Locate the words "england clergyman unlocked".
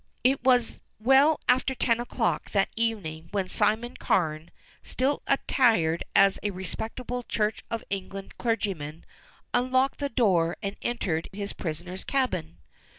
7.91-9.99